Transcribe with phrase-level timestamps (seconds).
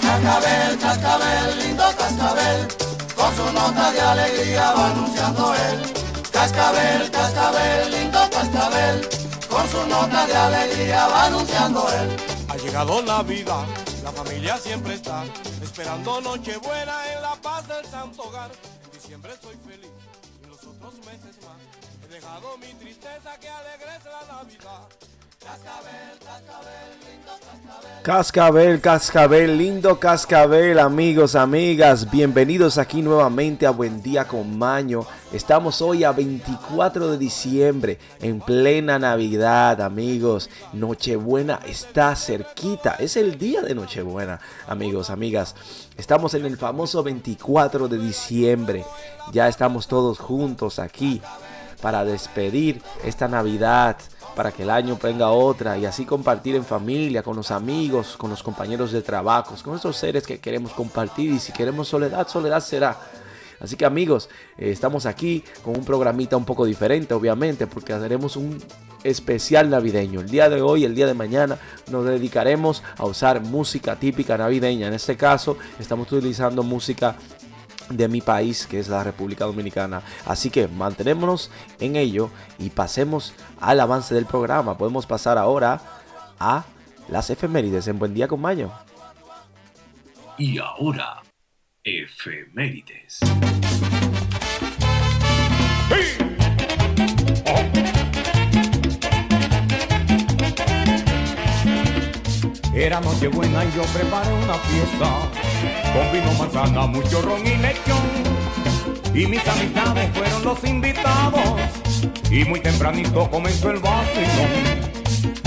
[0.00, 2.68] Cascabel, cascabel, lindo cascabel,
[3.16, 5.82] con su nota de alegría va anunciando él.
[6.32, 9.08] Cascabel, cascabel, lindo cascabel,
[9.48, 12.16] con su nota de alegría va anunciando él.
[12.48, 13.66] Ha llegado la vida,
[14.04, 15.24] la familia siempre está,
[15.62, 18.50] esperando Nochebuena en la paz del santo hogar.
[18.84, 19.90] En diciembre soy feliz
[20.42, 21.83] y los otros meses más.
[22.14, 24.86] Que alegres la Navidad.
[28.04, 35.04] Cascabel, cascabel, lindo cascabel, amigos, amigas, bienvenidos aquí nuevamente a Buen Día con Maño.
[35.32, 40.50] Estamos hoy a 24 de diciembre, en plena Navidad, amigos.
[40.72, 44.38] Nochebuena está cerquita, es el día de Nochebuena,
[44.68, 45.56] amigos, amigas.
[45.96, 48.84] Estamos en el famoso 24 de diciembre,
[49.32, 51.20] ya estamos todos juntos aquí
[51.84, 53.98] para despedir esta Navidad
[54.34, 58.30] para que el año venga otra y así compartir en familia, con los amigos, con
[58.30, 62.60] los compañeros de trabajo, con esos seres que queremos compartir y si queremos soledad, soledad
[62.60, 62.96] será.
[63.60, 68.36] Así que amigos, eh, estamos aquí con un programita un poco diferente, obviamente, porque haremos
[68.36, 68.58] un
[69.04, 70.20] especial navideño.
[70.20, 71.58] El día de hoy, el día de mañana,
[71.90, 74.86] nos dedicaremos a usar música típica navideña.
[74.86, 77.14] En este caso, estamos utilizando música
[77.90, 80.02] de mi país, que es la República Dominicana.
[80.26, 84.78] Así que mantenémonos en ello y pasemos al avance del programa.
[84.78, 85.80] Podemos pasar ahora
[86.38, 86.64] a
[87.08, 88.70] las efemérides en Buen Día con Mayo.
[90.38, 91.22] Y ahora,
[91.84, 93.20] efemérides.
[102.74, 105.30] Era noche buena y yo preparé una fiesta
[105.92, 109.14] con vino, manzana, mucho ron y lechón.
[109.14, 111.70] Y mis amistades fueron los invitados
[112.30, 114.94] y muy tempranito comenzó el vacilón.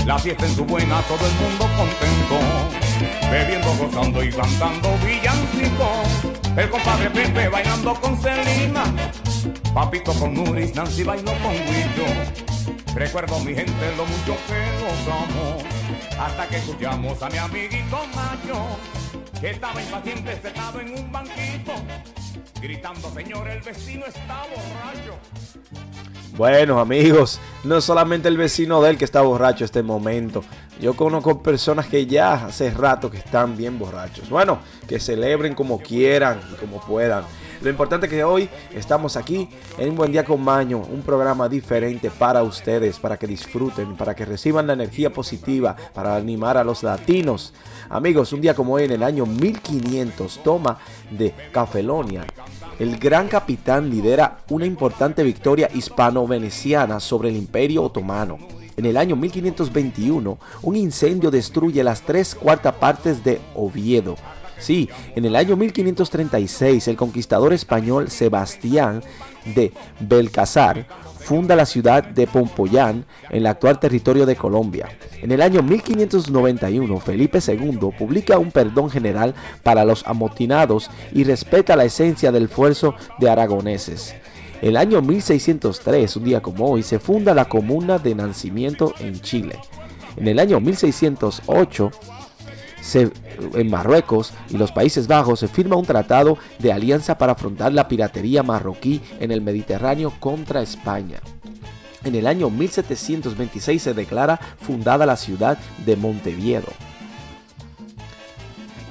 [0.06, 6.56] La fiesta en su buena, todo el mundo contento, bebiendo, gozando y cantando villancicos.
[6.56, 8.84] El compadre Pepe bailando con Celina,
[9.74, 12.57] Papito con Nuris, Nancy bailó con Guillo.
[12.94, 15.64] Recuerdo mi gente lo mucho que gozamos
[16.18, 18.66] hasta que escuchamos a mi amiguito Macho,
[19.40, 21.72] que estaba impaciente sentado en un banquito,
[22.60, 25.18] gritando, señor, el vecino está borracho.
[26.36, 30.44] Bueno amigos, no solamente el vecino de él que está borracho este momento.
[30.80, 34.30] Yo conozco personas que ya hace rato que están bien borrachos.
[34.30, 37.24] Bueno, que celebren como quieran y como puedan.
[37.60, 39.48] Lo importante es que hoy estamos aquí
[39.78, 44.14] en un buen día con Maño, un programa diferente para ustedes, para que disfruten, para
[44.14, 47.52] que reciban la energía positiva, para animar a los latinos.
[47.90, 50.78] Amigos, un día como hoy en el año 1500 toma
[51.10, 52.24] de Cafelonia.
[52.78, 58.38] El gran capitán lidera una importante victoria hispano-veneciana sobre el imperio otomano.
[58.76, 64.14] En el año 1521, un incendio destruye las tres cuartas partes de Oviedo,
[64.58, 69.02] Sí, en el año 1536 el conquistador español Sebastián
[69.54, 70.86] de Belcazar
[71.18, 74.88] funda la ciudad de Pompoyán en el actual territorio de Colombia.
[75.20, 81.76] En el año 1591 Felipe II publica un perdón general para los amotinados y respeta
[81.76, 84.14] la esencia del esfuerzo de aragoneses.
[84.60, 89.56] El año 1603, un día como hoy, se funda la comuna de Nacimiento en Chile.
[90.16, 91.90] En el año 1608
[93.54, 97.88] en Marruecos y los Países Bajos se firma un tratado de alianza para afrontar la
[97.88, 101.20] piratería marroquí en el Mediterráneo contra España.
[102.04, 106.72] En el año 1726 se declara fundada la ciudad de Montevideo.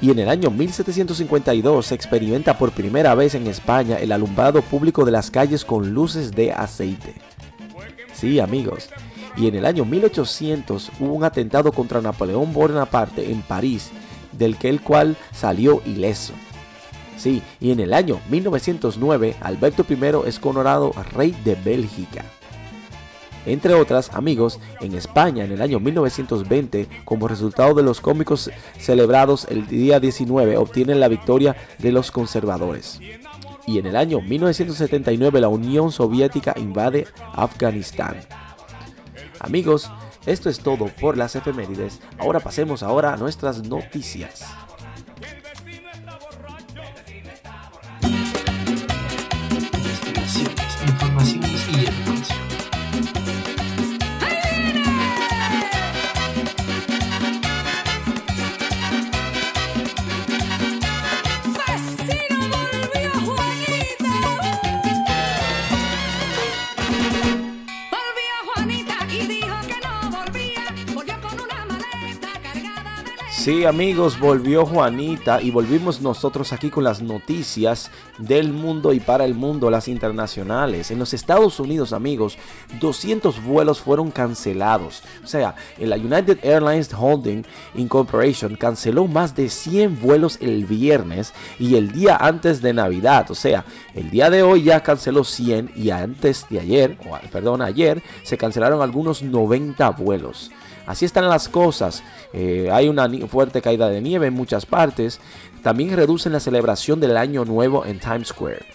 [0.01, 5.05] Y en el año 1752 se experimenta por primera vez en España el alumbrado público
[5.05, 7.15] de las calles con luces de aceite.
[8.13, 8.89] Sí, amigos,
[9.37, 13.91] y en el año 1800 hubo un atentado contra Napoleón Bonaparte en París,
[14.31, 16.33] del que el cual salió ileso.
[17.17, 22.25] Sí, y en el año 1909 Alberto I es coronado rey de Bélgica.
[23.45, 29.47] Entre otras, amigos, en España en el año 1920, como resultado de los cómicos celebrados
[29.49, 32.99] el día 19, obtienen la victoria de los conservadores.
[33.65, 38.17] Y en el año 1979 la Unión Soviética invade Afganistán.
[39.39, 39.91] Amigos,
[40.25, 41.99] esto es todo por las efemérides.
[42.17, 44.45] Ahora pasemos ahora a nuestras noticias.
[73.47, 79.23] Sí, amigos, volvió Juanita y volvimos nosotros aquí con las noticias del mundo y para
[79.23, 80.91] el mundo, las internacionales.
[80.91, 82.37] En los Estados Unidos, amigos,
[82.81, 85.01] 200 vuelos fueron cancelados.
[85.23, 87.45] O sea, la United Airlines Holding
[87.75, 93.31] Incorporation canceló más de 100 vuelos el viernes y el día antes de Navidad.
[93.31, 93.63] O sea,
[93.95, 98.37] el día de hoy ya canceló 100 y antes de ayer, o perdón, ayer se
[98.37, 100.51] cancelaron algunos 90 vuelos.
[100.87, 102.01] Así están las cosas.
[102.33, 105.19] Eh, hay una fuerte caída de nieve en muchas partes.
[105.61, 108.65] También reducen la celebración del Año Nuevo en Times Square.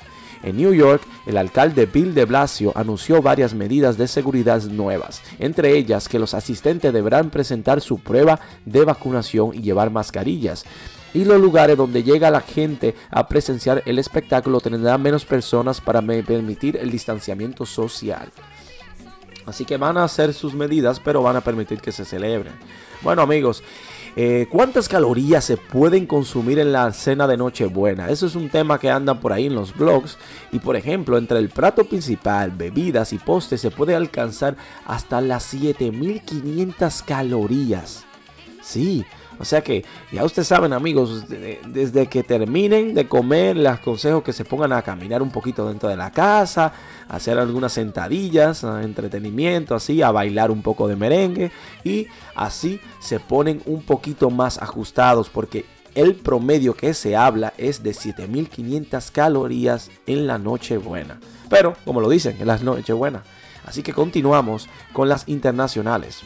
[0.43, 5.77] En New York, el alcalde Bill de Blasio anunció varias medidas de seguridad nuevas, entre
[5.77, 10.65] ellas que los asistentes deberán presentar su prueba de vacunación y llevar mascarillas.
[11.15, 16.03] Y los lugares donde llega la gente a presenciar el espectáculo tendrán menos personas para
[16.03, 18.33] permitir el distanciamiento social.
[19.47, 22.55] Así que van a hacer sus medidas, pero van a permitir que se celebren.
[23.03, 23.63] Bueno amigos,
[24.15, 28.11] eh, ¿cuántas calorías se pueden consumir en la cena de Nochebuena?
[28.11, 30.19] Eso es un tema que anda por ahí en los blogs.
[30.53, 34.57] Y por ejemplo, entre el plato principal, bebidas y postres se puede alcanzar
[34.87, 38.05] hasta las 7500 calorías.
[38.63, 39.05] Sí,
[39.43, 44.23] o sea que ya ustedes saben amigos, de- desde que terminen de comer, les aconsejo
[44.23, 46.73] que se pongan a caminar un poquito dentro de la casa,
[47.09, 51.51] hacer algunas sentadillas, entretenimiento, así, a bailar un poco de merengue
[51.85, 52.07] y
[52.37, 55.65] así se ponen un poquito más ajustados porque
[55.95, 61.19] el promedio que se habla es de 7500 calorías en la noche buena.
[61.51, 63.25] Pero, como lo dicen, en la noche buena.
[63.67, 66.21] Así que continuamos con las internacionales.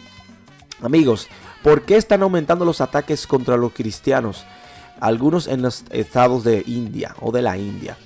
[0.83, 1.29] Amigos,
[1.63, 4.45] ¿por qué están aumentando los ataques contra los cristianos?
[5.01, 7.97] Algunos en los estados de India o de la India.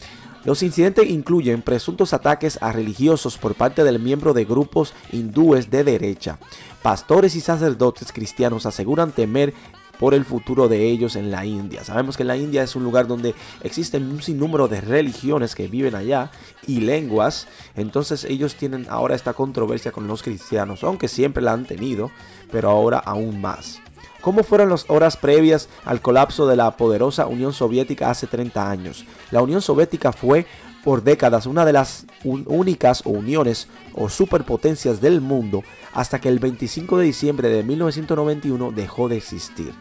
[0.44, 5.84] Los incidentes incluyen presuntos ataques a religiosos por parte del miembro de grupos hindúes de
[5.84, 6.38] derecha.
[6.82, 9.52] Pastores y sacerdotes cristianos aseguran temer
[10.00, 11.84] por el futuro de ellos en la India.
[11.84, 15.94] Sabemos que la India es un lugar donde existen un sinnúmero de religiones que viven
[15.94, 16.30] allá
[16.66, 17.46] y lenguas.
[17.76, 22.10] Entonces ellos tienen ahora esta controversia con los cristianos, aunque siempre la han tenido,
[22.50, 23.78] pero ahora aún más.
[24.22, 29.04] ¿Cómo fueron las horas previas al colapso de la poderosa Unión Soviética hace 30 años?
[29.30, 30.46] La Unión Soviética fue
[30.82, 35.62] por décadas una de las únicas uniones o superpotencias del mundo
[35.92, 39.74] hasta que el 25 de diciembre de 1991 dejó de existir.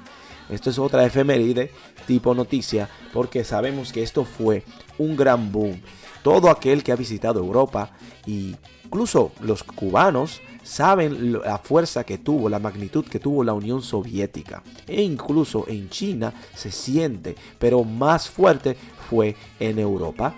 [0.50, 1.72] Esto es otra efeméride
[2.08, 4.64] tipo noticia porque sabemos que esto fue
[4.98, 5.82] un gran boom.
[6.24, 7.92] Todo aquel que ha visitado Europa,
[8.28, 13.82] e incluso los cubanos, saben la fuerza que tuvo, la magnitud que tuvo la Unión
[13.82, 14.62] Soviética.
[14.88, 18.76] E incluso en China se siente, pero más fuerte
[19.10, 20.36] fue en Europa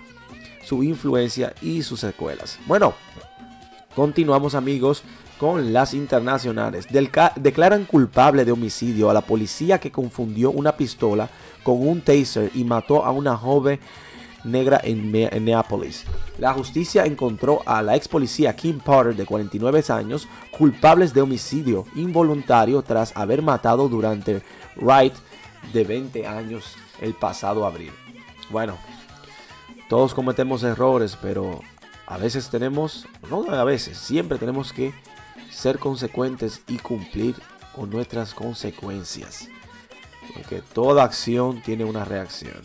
[0.64, 2.58] su influencia y sus secuelas.
[2.66, 2.94] Bueno,
[3.94, 5.02] continuamos amigos
[5.42, 6.86] con las internacionales.
[6.88, 11.28] Delca- declaran culpable de homicidio a la policía que confundió una pistola
[11.64, 13.80] con un taser y mató a una joven
[14.44, 15.10] negra en,
[15.44, 16.04] Neapolis.
[16.38, 21.86] La justicia encontró a la ex policía Kim Potter de 49 años culpables de homicidio
[21.96, 24.42] involuntario tras haber matado durante
[24.76, 25.14] Wright
[25.72, 27.90] de 20 años el pasado abril.
[28.48, 28.76] Bueno,
[29.88, 31.58] todos cometemos errores, pero
[32.06, 34.94] a veces tenemos, no a veces, siempre tenemos que
[35.52, 37.36] ser consecuentes y cumplir
[37.74, 39.48] con nuestras consecuencias.
[40.34, 42.60] Porque toda acción tiene una reacción.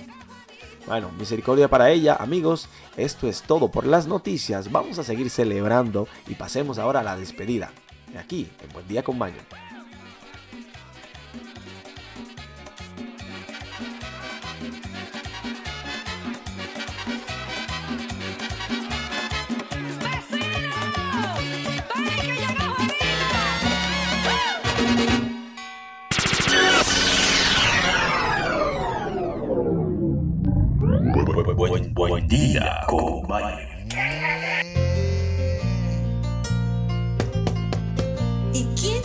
[0.86, 2.70] Bueno, misericordia para ella, amigos.
[2.96, 4.72] Esto es todo por las noticias.
[4.72, 7.72] Vamos a seguir celebrando y pasemos ahora a la despedida.
[8.18, 9.42] Aquí, en Buen Día con Maño.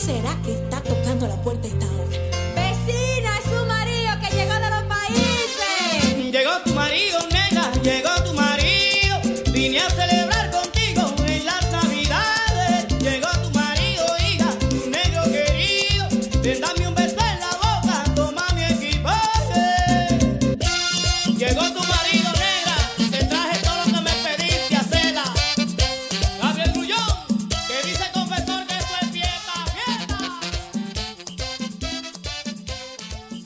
[0.03, 2.19] Será que está tocando la puerta esta hora?
[2.57, 6.33] ¡Vecina, es su marido que llegó de los países!
[6.33, 8.12] Llegó tu marido, nena, llegó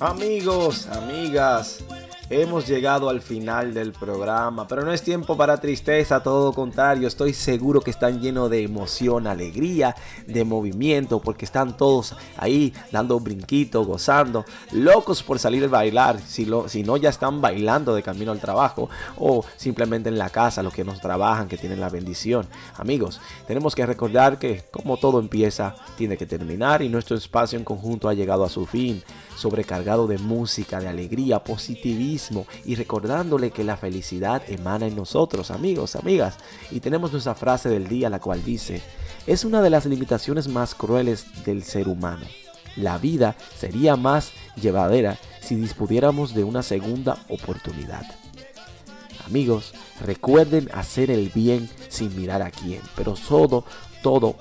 [0.06, 1.80] Amigos, amigas,
[2.28, 7.32] hemos llegado al final del programa, pero no es tiempo para tristeza, todo contrario, estoy
[7.32, 9.94] seguro que están llenos de emoción, alegría,
[10.26, 16.46] de movimiento, porque están todos ahí dando brinquito, gozando, locos por salir a bailar, si,
[16.46, 20.62] lo, si no ya están bailando de camino al trabajo o simplemente en la casa,
[20.62, 22.46] los que nos trabajan, que tienen la bendición.
[22.76, 27.64] Amigos, tenemos que recordar que como todo empieza, tiene que terminar y nuestro espacio en
[27.64, 29.02] conjunto ha llegado a su fin
[29.36, 32.15] sobrecargado de música, de alegría, positivismo
[32.64, 36.36] y recordándole que la felicidad emana en nosotros, amigos, amigas.
[36.70, 38.82] Y tenemos nuestra frase del día, la cual dice,
[39.26, 42.26] es una de las limitaciones más crueles del ser humano.
[42.76, 48.04] La vida sería más llevadera si dispudiéramos de una segunda oportunidad.
[49.26, 49.72] Amigos,
[50.04, 53.64] recuerden hacer el bien sin mirar a quién, pero todo,
[54.02, 54.36] todo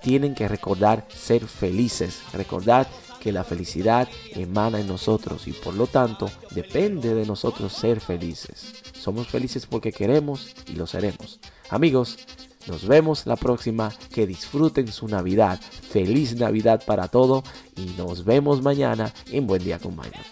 [0.00, 2.88] tienen que recordar ser felices, recordar
[3.20, 8.72] que la felicidad emana en nosotros y por lo tanto depende de nosotros ser felices.
[8.98, 11.38] Somos felices porque queremos y lo seremos.
[11.68, 12.18] Amigos,
[12.66, 13.92] nos vemos la próxima.
[14.12, 15.60] Que disfruten su Navidad.
[15.60, 17.42] Feliz Navidad para todo
[17.76, 20.26] y nos vemos mañana en Buen Día con Mañana.